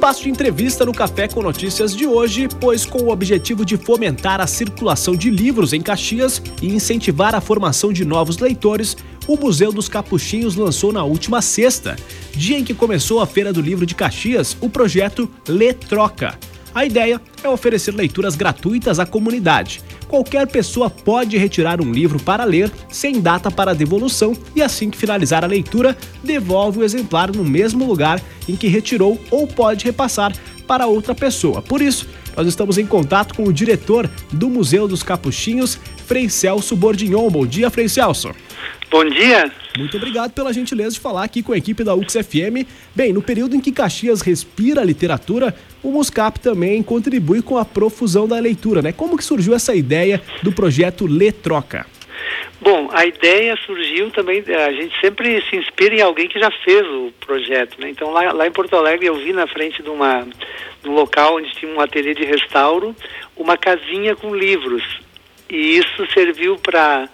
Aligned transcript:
espaço 0.00 0.22
de 0.22 0.30
entrevista 0.30 0.86
no 0.86 0.94
Café 0.94 1.28
com 1.28 1.42
Notícias 1.42 1.94
de 1.94 2.06
hoje, 2.06 2.48
pois 2.58 2.86
com 2.86 3.02
o 3.02 3.10
objetivo 3.10 3.66
de 3.66 3.76
fomentar 3.76 4.40
a 4.40 4.46
circulação 4.46 5.14
de 5.14 5.28
livros 5.28 5.74
em 5.74 5.82
Caxias 5.82 6.40
e 6.62 6.68
incentivar 6.68 7.34
a 7.34 7.40
formação 7.40 7.92
de 7.92 8.02
novos 8.02 8.38
leitores, 8.38 8.96
o 9.28 9.36
Museu 9.36 9.70
dos 9.70 9.90
Capuchinhos 9.90 10.56
lançou 10.56 10.90
na 10.90 11.04
última 11.04 11.42
sexta, 11.42 11.96
dia 12.32 12.58
em 12.58 12.64
que 12.64 12.72
começou 12.72 13.20
a 13.20 13.26
Feira 13.26 13.52
do 13.52 13.60
Livro 13.60 13.84
de 13.84 13.94
Caxias, 13.94 14.56
o 14.62 14.70
projeto 14.70 15.30
Lê 15.46 15.74
Troca. 15.74 16.38
A 16.74 16.86
ideia 16.86 17.20
é 17.44 17.48
oferecer 17.50 17.92
leituras 17.94 18.36
gratuitas 18.36 18.98
à 18.98 19.04
comunidade. 19.04 19.82
Qualquer 20.10 20.48
pessoa 20.48 20.90
pode 20.90 21.38
retirar 21.38 21.80
um 21.80 21.92
livro 21.92 22.18
para 22.18 22.42
ler 22.42 22.68
sem 22.88 23.20
data 23.20 23.48
para 23.48 23.76
devolução 23.76 24.36
e 24.56 24.60
assim 24.60 24.90
que 24.90 24.98
finalizar 24.98 25.44
a 25.44 25.46
leitura, 25.46 25.96
devolve 26.24 26.80
o 26.80 26.84
exemplar 26.84 27.30
no 27.32 27.44
mesmo 27.44 27.86
lugar 27.86 28.20
em 28.48 28.56
que 28.56 28.66
retirou 28.66 29.20
ou 29.30 29.46
pode 29.46 29.84
repassar 29.84 30.32
para 30.66 30.88
outra 30.88 31.14
pessoa. 31.14 31.62
Por 31.62 31.80
isso, 31.80 32.08
nós 32.36 32.48
estamos 32.48 32.76
em 32.76 32.84
contato 32.84 33.36
com 33.36 33.44
o 33.44 33.52
diretor 33.52 34.10
do 34.32 34.50
Museu 34.50 34.88
dos 34.88 35.04
Capuchinhos, 35.04 35.78
Frei 36.06 36.28
Celso 36.28 36.74
Bordignon. 36.74 37.30
Bom 37.30 37.46
dia, 37.46 37.70
Frei 37.70 37.88
Celso. 37.88 38.34
Bom 38.90 39.04
dia. 39.04 39.52
Muito 39.78 39.96
obrigado 39.96 40.32
pela 40.32 40.52
gentileza 40.52 40.90
de 40.90 41.00
falar 41.00 41.22
aqui 41.22 41.44
com 41.44 41.52
a 41.52 41.56
equipe 41.56 41.84
da 41.84 41.94
UX 41.94 42.12
FM. 42.14 42.66
Bem, 42.92 43.12
no 43.12 43.22
período 43.22 43.54
em 43.54 43.60
que 43.60 43.70
Caxias 43.70 44.20
respira 44.20 44.82
literatura, 44.82 45.54
o 45.80 45.92
Muscap 45.92 46.40
também 46.40 46.82
contribui 46.82 47.40
com 47.40 47.56
a 47.56 47.64
profusão 47.64 48.26
da 48.26 48.36
leitura, 48.40 48.82
né? 48.82 48.90
Como 48.90 49.16
que 49.16 49.22
surgiu 49.22 49.54
essa 49.54 49.76
ideia 49.76 50.20
do 50.42 50.50
projeto 50.50 51.06
Lê 51.06 51.30
Troca? 51.30 51.86
Bom, 52.60 52.90
a 52.92 53.06
ideia 53.06 53.56
surgiu 53.64 54.10
também, 54.10 54.42
a 54.48 54.72
gente 54.72 55.00
sempre 55.00 55.40
se 55.48 55.56
inspira 55.56 55.94
em 55.94 56.02
alguém 56.02 56.28
que 56.28 56.40
já 56.40 56.50
fez 56.64 56.84
o 56.84 57.12
projeto, 57.24 57.80
né? 57.80 57.90
Então 57.90 58.10
lá, 58.10 58.32
lá 58.32 58.46
em 58.46 58.52
Porto 58.52 58.74
Alegre 58.74 59.06
eu 59.06 59.14
vi 59.14 59.32
na 59.32 59.46
frente 59.46 59.82
de 59.82 59.88
uma 59.88 60.26
de 60.82 60.88
um 60.88 60.94
local 60.94 61.36
onde 61.36 61.52
tinha 61.52 61.72
um 61.72 61.80
ateliê 61.80 62.12
de 62.12 62.24
restauro, 62.24 62.94
uma 63.36 63.56
casinha 63.56 64.16
com 64.16 64.34
livros. 64.34 64.82
E 65.48 65.78
isso 65.78 66.06
serviu 66.12 66.56
para 66.56 67.08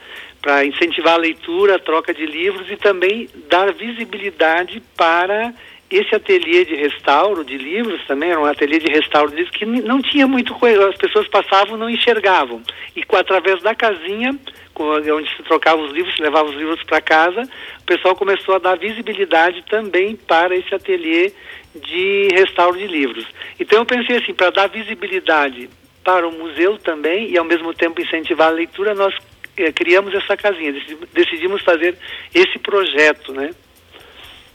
para 0.47 0.65
incentivar 0.65 1.15
a 1.15 1.17
leitura, 1.17 1.75
a 1.75 1.79
troca 1.81 2.15
de 2.15 2.25
livros 2.25 2.71
e 2.71 2.77
também 2.77 3.29
dar 3.49 3.73
visibilidade 3.73 4.81
para 4.97 5.53
esse 5.91 6.15
ateliê 6.15 6.65
de 6.65 6.77
restauro 6.77 7.45
de 7.45 7.59
livros 7.59 8.01
também 8.07 8.31
era 8.31 8.39
um 8.39 8.45
ateliê 8.45 8.79
de 8.79 8.87
restauro 8.87 9.29
de 9.31 9.39
livros 9.39 9.57
que 9.57 9.67
não 9.67 10.01
tinha 10.01 10.25
muito 10.25 10.55
coisa, 10.55 10.89
as 10.89 10.95
pessoas 10.95 11.27
passavam 11.27 11.77
não 11.77 11.91
enxergavam 11.91 12.63
e 12.95 13.05
através 13.17 13.61
da 13.61 13.75
casinha 13.75 14.39
onde 14.79 15.37
se 15.37 15.43
trocava 15.43 15.83
os 15.83 15.91
livros, 15.91 16.15
se 16.15 16.23
levava 16.23 16.49
os 16.49 16.55
livros 16.55 16.81
para 16.85 17.01
casa, 17.01 17.43
o 17.81 17.85
pessoal 17.85 18.15
começou 18.15 18.55
a 18.55 18.59
dar 18.61 18.79
visibilidade 18.79 19.65
também 19.69 20.15
para 20.15 20.55
esse 20.55 20.73
ateliê 20.73 21.33
de 21.75 22.29
restauro 22.35 22.79
de 22.79 22.87
livros. 22.87 23.27
Então 23.59 23.81
eu 23.81 23.87
pensei 23.87 24.19
assim, 24.19 24.33
para 24.33 24.51
dar 24.51 24.69
visibilidade 24.69 25.69
para 26.05 26.29
o 26.29 26.31
museu 26.31 26.79
também 26.79 27.31
e 27.31 27.37
ao 27.37 27.45
mesmo 27.45 27.75
tempo 27.75 28.01
incentivar 28.01 28.47
a 28.49 28.53
leitura, 28.53 28.95
nós 28.95 29.13
é, 29.57 29.73
criamos 29.73 30.15
essa 30.15 30.37
casinha, 30.37 30.75
decidimos 31.13 31.63
fazer 31.63 31.97
esse 32.35 32.59
projeto, 32.59 33.33
né? 33.33 33.51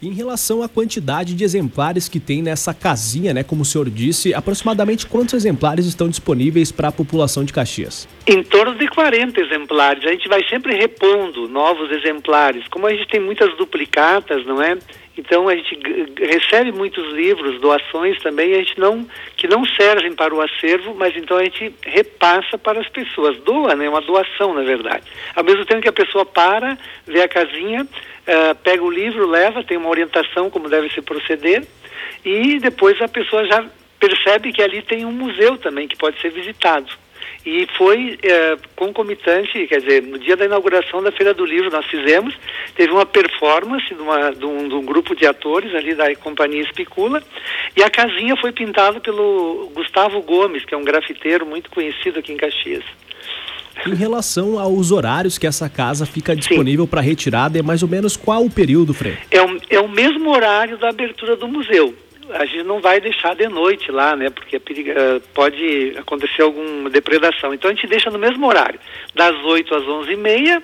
Em 0.01 0.11
relação 0.13 0.63
à 0.63 0.67
quantidade 0.67 1.35
de 1.35 1.43
exemplares 1.43 2.09
que 2.09 2.19
tem 2.19 2.41
nessa 2.41 2.73
casinha, 2.73 3.35
né, 3.35 3.43
como 3.43 3.61
o 3.61 3.65
senhor 3.65 3.87
disse, 3.87 4.33
aproximadamente 4.33 5.05
quantos 5.05 5.35
exemplares 5.35 5.85
estão 5.85 6.09
disponíveis 6.09 6.71
para 6.71 6.87
a 6.87 6.91
população 6.91 7.45
de 7.45 7.53
Caxias? 7.53 8.09
Em 8.25 8.41
torno 8.41 8.75
de 8.75 8.87
40 8.87 9.39
exemplares. 9.39 10.03
A 10.03 10.09
gente 10.09 10.27
vai 10.27 10.43
sempre 10.49 10.75
repondo 10.75 11.47
novos 11.47 11.91
exemplares. 11.91 12.67
Como 12.67 12.87
a 12.87 12.91
gente 12.91 13.07
tem 13.09 13.19
muitas 13.19 13.55
duplicatas, 13.57 14.43
não 14.43 14.59
é? 14.59 14.75
Então 15.17 15.49
a 15.49 15.55
gente 15.55 15.77
recebe 16.17 16.71
muitos 16.71 17.05
livros, 17.13 17.59
doações 17.59 18.17
também, 18.21 18.53
a 18.53 18.59
gente 18.59 18.79
não 18.79 19.05
que 19.35 19.47
não 19.47 19.65
servem 19.65 20.13
para 20.13 20.33
o 20.33 20.41
acervo, 20.41 20.95
mas 20.95 21.15
então 21.15 21.37
a 21.37 21.43
gente 21.43 21.73
repassa 21.83 22.57
para 22.57 22.79
as 22.79 22.87
pessoas, 22.87 23.37
doa, 23.39 23.75
né, 23.75 23.89
uma 23.89 24.01
doação 24.01 24.53
na 24.53 24.61
verdade. 24.61 25.03
Ao 25.35 25.43
mesmo 25.43 25.65
tempo 25.65 25.81
que 25.81 25.89
a 25.89 25.93
pessoa 25.93 26.25
para, 26.25 26.77
vê 27.05 27.21
a 27.21 27.27
casinha, 27.27 27.83
uh, 27.83 28.55
pega 28.63 28.83
o 28.83 28.89
livro, 28.89 29.27
leva, 29.27 29.63
tem 29.63 29.77
uma 29.77 29.89
orientação 29.89 30.49
como 30.49 30.69
deve 30.69 30.89
se 30.89 31.01
proceder 31.01 31.67
e 32.23 32.59
depois 32.59 33.01
a 33.01 33.07
pessoa 33.07 33.45
já 33.45 33.65
percebe 33.99 34.51
que 34.51 34.61
ali 34.61 34.81
tem 34.81 35.05
um 35.05 35.11
museu 35.11 35.57
também 35.57 35.87
que 35.87 35.97
pode 35.97 36.19
ser 36.21 36.31
visitado. 36.31 37.00
E 37.45 37.67
foi 37.75 38.19
é, 38.21 38.55
concomitante, 38.75 39.65
quer 39.65 39.81
dizer, 39.81 40.03
no 40.03 40.19
dia 40.19 40.37
da 40.37 40.45
inauguração 40.45 41.01
da 41.01 41.11
Feira 41.11 41.33
do 41.33 41.43
Livro 41.43 41.71
nós 41.71 41.85
fizemos, 41.87 42.35
teve 42.75 42.91
uma 42.91 43.05
performance 43.05 43.87
de, 43.87 43.99
uma, 44.01 44.31
de, 44.31 44.45
um, 44.45 44.69
de 44.69 44.75
um 44.75 44.85
grupo 44.85 45.15
de 45.15 45.25
atores 45.25 45.73
ali 45.73 45.95
da 45.95 46.15
companhia 46.15 46.61
Espicula, 46.61 47.21
e 47.75 47.81
a 47.81 47.89
casinha 47.89 48.35
foi 48.37 48.51
pintada 48.51 48.99
pelo 48.99 49.71
Gustavo 49.73 50.21
Gomes, 50.21 50.63
que 50.65 50.75
é 50.75 50.77
um 50.77 50.83
grafiteiro 50.83 51.43
muito 51.45 51.71
conhecido 51.71 52.19
aqui 52.19 52.31
em 52.31 52.37
Caxias. 52.37 52.83
Em 53.87 53.95
relação 53.95 54.59
aos 54.59 54.91
horários 54.91 55.39
que 55.39 55.47
essa 55.47 55.67
casa 55.67 56.05
fica 56.05 56.35
disponível 56.35 56.85
para 56.85 57.01
retirada, 57.01 57.57
é 57.57 57.63
mais 57.63 57.81
ou 57.81 57.89
menos 57.89 58.15
qual 58.15 58.45
o 58.45 58.51
período, 58.51 58.93
Frei? 58.93 59.17
É 59.31 59.41
o, 59.41 59.59
é 59.67 59.79
o 59.79 59.89
mesmo 59.89 60.29
horário 60.29 60.77
da 60.77 60.89
abertura 60.89 61.35
do 61.35 61.47
museu 61.47 61.95
a 62.33 62.45
gente 62.45 62.63
não 62.63 62.79
vai 62.79 62.99
deixar 62.99 63.35
de 63.35 63.47
noite 63.47 63.91
lá, 63.91 64.15
né? 64.15 64.29
Porque 64.29 64.57
uh, 64.57 64.61
pode 65.33 65.93
acontecer 65.97 66.41
alguma 66.41 66.89
depredação. 66.89 67.53
Então 67.53 67.69
a 67.69 67.73
gente 67.73 67.87
deixa 67.87 68.09
no 68.09 68.19
mesmo 68.19 68.47
horário, 68.47 68.79
das 69.13 69.35
8 69.43 69.75
às 69.75 69.83
11h30, 69.83 70.63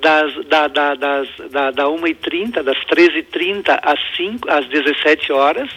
das, 0.00 0.46
da, 0.46 0.68
da, 0.68 0.94
das, 0.94 1.28
da, 1.50 1.70
da 1.70 1.84
1h30, 1.84 2.62
das 2.62 2.78
13h30 2.84 3.78
às, 3.82 3.98
5, 4.16 4.50
às 4.50 4.66
17 4.68 5.32
horas, 5.32 5.70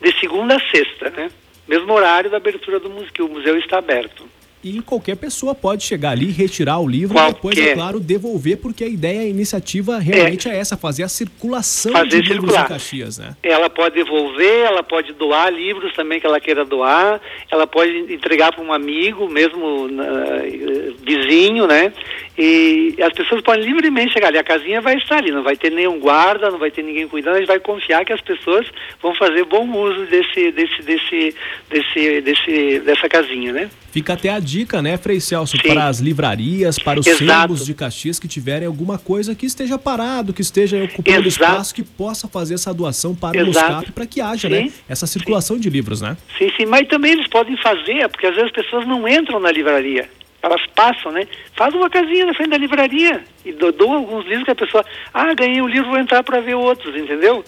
de 0.00 0.18
segunda 0.18 0.56
a 0.56 0.70
sexta, 0.70 1.10
né? 1.10 1.30
Mesmo 1.68 1.92
horário 1.92 2.30
da 2.30 2.38
abertura 2.38 2.80
do 2.80 2.90
museu, 2.90 3.12
que 3.12 3.22
o 3.22 3.28
museu 3.28 3.56
está 3.58 3.78
aberto. 3.78 4.28
E 4.62 4.82
qualquer 4.82 5.16
pessoa 5.16 5.54
pode 5.54 5.82
chegar 5.82 6.10
ali, 6.10 6.30
retirar 6.30 6.78
o 6.78 6.86
livro 6.86 7.14
qualquer. 7.14 7.30
e 7.30 7.34
depois, 7.34 7.58
é 7.58 7.74
claro, 7.74 7.98
devolver, 7.98 8.58
porque 8.58 8.84
a 8.84 8.86
ideia, 8.86 9.22
a 9.22 9.26
iniciativa 9.26 9.98
realmente 9.98 10.48
é, 10.48 10.54
é 10.54 10.58
essa, 10.58 10.76
fazer 10.76 11.02
a 11.02 11.08
circulação 11.08 11.92
fazer 11.92 12.08
de 12.08 12.28
circular. 12.28 12.34
livros 12.34 12.54
em 12.56 12.68
Caxias, 12.68 13.18
né? 13.18 13.34
Ela 13.42 13.70
pode 13.70 13.94
devolver, 13.94 14.66
ela 14.66 14.82
pode 14.82 15.14
doar 15.14 15.50
livros 15.50 15.94
também 15.94 16.20
que 16.20 16.26
ela 16.26 16.38
queira 16.38 16.64
doar, 16.64 17.20
ela 17.50 17.66
pode 17.66 17.90
entregar 18.12 18.52
para 18.52 18.62
um 18.62 18.72
amigo, 18.72 19.28
mesmo 19.28 19.86
uh, 19.86 20.96
vizinho, 21.02 21.66
né? 21.66 21.92
E 22.42 22.96
as 23.02 23.12
pessoas 23.12 23.42
podem 23.42 23.62
livremente 23.62 24.14
chegar 24.14 24.28
ali, 24.28 24.38
a 24.38 24.42
casinha 24.42 24.80
vai 24.80 24.96
estar 24.96 25.18
ali, 25.18 25.30
não 25.30 25.42
vai 25.42 25.56
ter 25.56 25.70
nenhum 25.70 26.00
guarda, 26.00 26.50
não 26.50 26.58
vai 26.58 26.70
ter 26.70 26.82
ninguém 26.82 27.06
cuidando, 27.06 27.34
a 27.34 27.38
gente 27.38 27.46
vai 27.46 27.60
confiar 27.60 28.02
que 28.02 28.14
as 28.14 28.20
pessoas 28.22 28.66
vão 29.02 29.14
fazer 29.14 29.44
bom 29.44 29.70
uso 29.70 30.06
desse, 30.06 30.50
desse, 30.50 30.80
desse, 30.80 31.34
desse, 31.68 32.20
desse, 32.22 32.80
dessa 32.80 33.08
casinha, 33.10 33.52
né? 33.52 33.70
Fica 33.92 34.14
até 34.14 34.30
a 34.30 34.40
dica, 34.40 34.80
né, 34.80 34.96
Frei 34.96 35.20
Celso, 35.20 35.58
Sim. 35.58 35.68
para 35.68 35.88
as 35.88 35.98
livrarias, 35.98 36.78
para 36.78 36.98
os 36.98 37.04
sebos 37.04 37.66
de 37.66 37.74
Caxias 37.74 38.18
que 38.18 38.26
tiverem 38.26 38.66
alguma 38.66 38.96
coisa 38.98 39.34
que 39.34 39.44
esteja 39.44 39.76
parado, 39.76 40.32
que 40.32 40.40
esteja 40.40 40.82
ocupando 40.82 41.26
Exato. 41.26 41.28
espaço, 41.28 41.74
que 41.74 41.82
possa 41.82 42.26
fazer 42.26 42.54
essa 42.54 42.72
doação 42.72 43.14
para 43.14 43.38
Exato. 43.38 43.50
o 43.50 43.74
Moscap, 43.74 43.92
para 43.92 44.06
que 44.06 44.18
haja, 44.22 44.48
né, 44.48 44.72
essa 44.88 45.06
circulação 45.06 45.56
sim. 45.56 45.62
de 45.62 45.68
livros, 45.68 46.00
né? 46.00 46.16
Sim, 46.38 46.50
sim, 46.56 46.64
mas 46.64 46.88
também 46.88 47.12
eles 47.12 47.26
podem 47.26 47.54
fazer, 47.58 48.08
porque 48.08 48.26
às 48.26 48.34
vezes 48.34 48.46
as 48.48 48.64
pessoas 48.64 48.86
não 48.86 49.06
entram 49.06 49.38
na 49.38 49.52
livraria. 49.52 50.08
Elas 50.42 50.66
passam, 50.74 51.12
né? 51.12 51.26
Faz 51.54 51.74
uma 51.74 51.90
casinha 51.90 52.26
na 52.26 52.34
frente 52.34 52.50
da 52.50 52.56
livraria 52.56 53.22
e 53.44 53.52
doa 53.52 53.96
alguns 53.96 54.24
livros 54.24 54.44
que 54.44 54.50
a 54.50 54.54
pessoa, 54.54 54.84
ah, 55.12 55.34
ganhei 55.34 55.60
um 55.60 55.68
livro, 55.68 55.90
vou 55.90 55.98
entrar 55.98 56.22
para 56.22 56.40
ver 56.40 56.54
outros, 56.54 56.96
entendeu? 56.96 57.44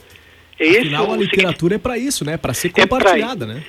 É 0.59 0.69
Afinal, 0.69 1.05
esse, 1.05 1.15
a 1.15 1.17
literatura 1.17 1.75
é 1.77 1.79
para 1.79 1.97
isso, 1.97 2.25
né? 2.25 2.37
Para 2.37 2.53
ser 2.53 2.69
é 2.69 2.83
compartilhada, 2.83 3.45
é 3.45 3.49
né? 3.49 3.63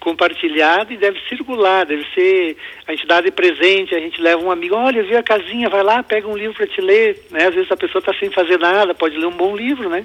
compartilhado 0.00 0.92
e 0.92 0.96
deve 0.96 1.20
circular, 1.28 1.86
deve 1.86 2.04
ser 2.12 2.56
a 2.86 2.92
gente 2.92 3.06
dá 3.06 3.20
de 3.20 3.30
presente, 3.30 3.94
a 3.94 4.00
gente 4.00 4.20
leva 4.20 4.42
um 4.42 4.50
amigo, 4.50 4.74
olha, 4.74 5.04
viu 5.04 5.16
a 5.16 5.22
casinha, 5.22 5.68
vai 5.68 5.84
lá, 5.84 6.02
pega 6.02 6.26
um 6.26 6.36
livro 6.36 6.56
para 6.56 6.66
te 6.66 6.80
ler, 6.80 7.26
né? 7.30 7.46
Às 7.46 7.54
vezes 7.54 7.70
a 7.70 7.76
pessoa 7.76 8.00
está 8.00 8.12
sem 8.14 8.30
fazer 8.30 8.58
nada, 8.58 8.94
pode 8.94 9.16
ler 9.16 9.26
um 9.26 9.36
bom 9.36 9.56
livro, 9.56 9.88
né? 9.88 10.04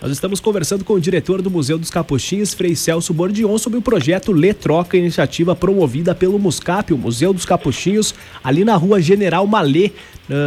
Nós 0.00 0.12
estamos 0.12 0.40
conversando 0.40 0.84
com 0.84 0.92
o 0.92 1.00
diretor 1.00 1.40
do 1.40 1.50
Museu 1.50 1.78
dos 1.78 1.90
Capuchinhos, 1.90 2.52
Frei 2.52 2.76
Celso 2.76 3.14
Bordion, 3.14 3.56
sobre 3.56 3.78
o 3.78 3.82
projeto 3.82 4.30
Lê 4.30 4.52
Troca, 4.52 4.96
iniciativa 4.96 5.56
promovida 5.56 6.14
pelo 6.14 6.38
Muscap, 6.38 6.92
o 6.92 6.98
Museu 6.98 7.32
dos 7.32 7.46
Capuchinhos, 7.46 8.14
ali 8.44 8.62
na 8.62 8.76
rua 8.76 9.00
General 9.00 9.46
Malê, 9.46 9.92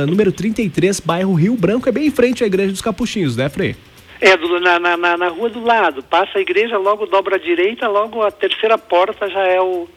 número 0.07 0.31
33, 0.31 0.99
bairro 0.99 1.33
Rio 1.33 1.55
Branco, 1.55 1.89
é 1.89 1.91
bem 1.91 2.07
em 2.07 2.11
frente 2.11 2.43
à 2.43 2.47
Igreja 2.47 2.71
dos 2.71 2.81
Capuchinhos, 2.81 3.35
né, 3.35 3.49
Frei? 3.49 3.75
É, 4.21 4.35
do, 4.35 4.59
na, 4.59 4.79
na, 4.79 5.17
na, 5.17 5.27
rua 5.29 5.49
do 5.49 5.63
lado. 5.63 6.03
Passa 6.03 6.37
a 6.37 6.41
igreja, 6.41 6.77
logo 6.77 7.05
dobra 7.05 7.37
à 7.37 7.39
direita, 7.39 7.87
logo 7.87 8.21
a 8.21 8.29
terceira 8.29 8.77
porta 8.77 9.29
já 9.29 9.43
é 9.43 9.61
o. 9.61 9.87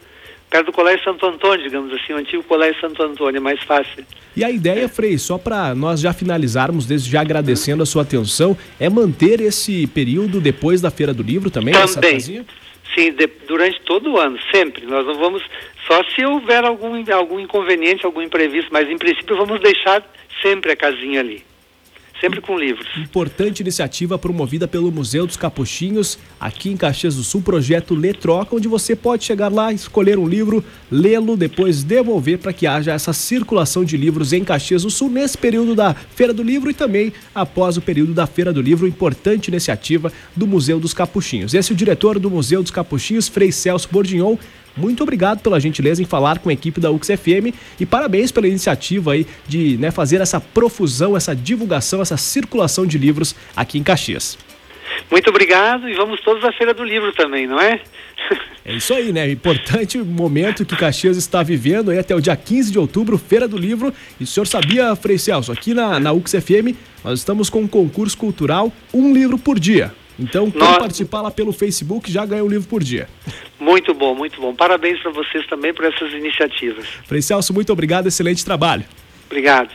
perto 0.53 0.67
do 0.67 0.71
Colégio 0.71 1.03
Santo 1.03 1.25
Antônio, 1.25 1.63
digamos 1.63 1.91
assim, 1.91 2.13
o 2.13 2.17
antigo 2.17 2.43
Colégio 2.43 2.79
Santo 2.79 3.01
Antônio, 3.01 3.37
é 3.37 3.41
mais 3.41 3.59
fácil. 3.63 4.05
E 4.37 4.43
a 4.43 4.51
ideia, 4.51 4.87
Frei, 4.87 5.17
só 5.17 5.39
para 5.39 5.73
nós 5.73 5.99
já 5.99 6.13
finalizarmos, 6.13 6.85
desde 6.85 7.09
já 7.09 7.21
agradecendo 7.21 7.81
a 7.81 7.87
sua 7.87 8.03
atenção, 8.03 8.55
é 8.79 8.87
manter 8.87 9.41
esse 9.41 9.87
período 9.87 10.39
depois 10.39 10.79
da 10.79 10.91
Feira 10.91 11.11
do 11.11 11.23
Livro 11.23 11.49
também? 11.49 11.73
Também. 11.73 12.19
Sim, 12.19 13.11
de, 13.13 13.27
durante 13.47 13.81
todo 13.81 14.11
o 14.11 14.19
ano, 14.19 14.37
sempre. 14.53 14.85
Nós 14.85 15.03
não 15.07 15.15
vamos. 15.15 15.41
Só 15.87 16.03
se 16.03 16.23
houver 16.23 16.63
algum, 16.63 17.03
algum 17.11 17.39
inconveniente, 17.39 18.05
algum 18.05 18.21
imprevisto, 18.21 18.69
mas 18.71 18.87
em 18.87 18.97
princípio 18.97 19.35
vamos 19.35 19.59
deixar 19.59 20.07
sempre 20.39 20.71
a 20.71 20.75
casinha 20.75 21.19
ali 21.21 21.43
sempre 22.23 22.39
com 22.39 22.57
livros. 22.57 22.87
Importante 22.97 23.59
iniciativa 23.59 24.17
promovida 24.17 24.65
pelo 24.65 24.89
Museu 24.89 25.27
dos 25.27 25.35
Capuchinhos, 25.35 26.17
aqui 26.39 26.69
em 26.69 26.77
Caxias 26.77 27.17
do 27.17 27.23
Sul, 27.23 27.41
projeto 27.41 27.93
Lê 27.93 28.13
Troca, 28.13 28.55
onde 28.55 28.65
você 28.65 28.95
pode 28.95 29.25
chegar 29.25 29.51
lá, 29.51 29.73
escolher 29.73 30.17
um 30.17 30.25
livro, 30.25 30.63
lê-lo, 30.89 31.35
depois 31.35 31.83
devolver 31.83 32.37
para 32.37 32.53
que 32.53 32.65
haja 32.65 32.93
essa 32.93 33.11
circulação 33.11 33.83
de 33.83 33.97
livros 33.97 34.31
em 34.31 34.41
Caxias 34.41 34.83
do 34.83 34.89
Sul 34.89 35.09
nesse 35.09 35.37
período 35.37 35.75
da 35.75 35.93
Feira 35.93 36.33
do 36.33 36.41
Livro 36.41 36.69
e 36.69 36.73
também 36.73 37.11
após 37.35 37.75
o 37.75 37.81
período 37.81 38.13
da 38.13 38.25
Feira 38.25 38.53
do 38.53 38.61
Livro, 38.61 38.87
importante 38.87 39.49
iniciativa 39.49 40.09
do 40.33 40.47
Museu 40.47 40.79
dos 40.79 40.93
Capuchinhos. 40.93 41.53
Esse 41.53 41.73
é 41.73 41.75
o 41.75 41.77
diretor 41.77 42.19
do 42.19 42.31
Museu 42.31 42.61
dos 42.61 42.71
Capuchinhos, 42.71 43.27
Frei 43.27 43.51
Celso 43.51 43.89
Bordignon, 43.91 44.37
muito 44.75 45.03
obrigado 45.03 45.41
pela 45.41 45.59
gentileza 45.59 46.01
em 46.01 46.05
falar 46.05 46.39
com 46.39 46.49
a 46.49 46.53
equipe 46.53 46.79
da 46.79 46.91
UXFM 46.91 47.53
e 47.79 47.85
parabéns 47.85 48.31
pela 48.31 48.47
iniciativa 48.47 49.13
aí 49.13 49.27
de 49.47 49.77
né, 49.77 49.91
fazer 49.91 50.21
essa 50.21 50.39
profusão, 50.39 51.15
essa 51.15 51.35
divulgação, 51.35 52.01
essa 52.01 52.17
circulação 52.17 52.85
de 52.85 52.97
livros 52.97 53.35
aqui 53.55 53.77
em 53.77 53.83
Caxias. 53.83 54.37
Muito 55.09 55.29
obrigado 55.29 55.89
e 55.89 55.93
vamos 55.93 56.21
todos 56.21 56.43
à 56.43 56.51
Feira 56.51 56.73
do 56.73 56.83
Livro 56.83 57.11
também, 57.13 57.47
não 57.47 57.59
é? 57.59 57.79
É 58.65 58.73
isso 58.73 58.93
aí, 58.93 59.11
né? 59.11 59.29
Importante 59.29 59.97
momento 59.97 60.65
que 60.65 60.75
Caxias 60.75 61.17
está 61.17 61.43
vivendo 61.43 61.91
aí 61.91 61.99
até 61.99 62.15
o 62.15 62.21
dia 62.21 62.35
15 62.35 62.71
de 62.71 62.79
outubro, 62.79 63.17
Feira 63.17 63.47
do 63.47 63.57
Livro. 63.57 63.93
E 64.19 64.23
o 64.23 64.27
senhor 64.27 64.45
sabia, 64.45 64.95
Frei 64.95 65.17
Celso, 65.17 65.51
aqui 65.51 65.73
na, 65.73 65.99
na 65.99 66.13
UXFM 66.13 66.73
nós 67.03 67.19
estamos 67.19 67.49
com 67.49 67.61
um 67.61 67.67
concurso 67.67 68.17
cultural, 68.17 68.71
um 68.93 69.13
livro 69.13 69.37
por 69.37 69.59
dia. 69.59 69.93
Então, 70.17 70.49
quem 70.49 70.61
Nós... 70.61 70.77
participar 70.77 71.21
lá 71.21 71.31
pelo 71.31 71.51
Facebook 71.51 72.11
já 72.11 72.25
ganha 72.25 72.43
um 72.43 72.47
livro 72.47 72.67
por 72.67 72.83
dia. 72.83 73.09
Muito 73.63 73.93
bom, 73.93 74.13
muito 74.13 74.41
bom. 74.41 74.53
Parabéns 74.53 74.99
para 75.01 75.11
vocês 75.11 75.47
também 75.47 75.73
por 75.73 75.85
essas 75.85 76.11
iniciativas. 76.11 76.85
Frei 77.05 77.21
Celso, 77.21 77.53
muito 77.53 77.71
obrigado, 77.71 78.07
excelente 78.07 78.43
trabalho. 78.43 78.83
Obrigado. 79.25 79.69